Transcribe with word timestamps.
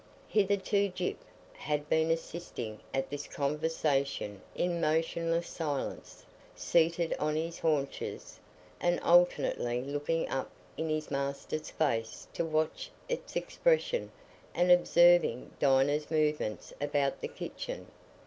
Hitherto 0.29 0.89
Gyp 0.89 1.17
had 1.53 1.87
been 1.87 2.09
assisting 2.09 2.79
at 2.91 3.11
this 3.11 3.27
conversation 3.27 4.41
in 4.55 4.81
motionless 4.81 5.47
silence, 5.47 6.25
seated 6.55 7.13
on 7.19 7.35
his 7.35 7.59
haunches, 7.59 8.39
and 8.79 8.99
alternately 9.01 9.79
looking 9.83 10.27
up 10.27 10.49
in 10.75 10.89
his 10.89 11.11
master's 11.11 11.69
face 11.69 12.27
to 12.33 12.43
watch 12.43 12.89
its 13.07 13.35
expression 13.35 14.11
and 14.55 14.71
observing 14.71 15.51
Dinah's 15.59 16.09
movements 16.09 16.73
about 16.81 17.21
the 17.21 17.27
kitchen. 17.27 17.85